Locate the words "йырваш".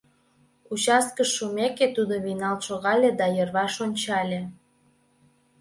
3.35-3.73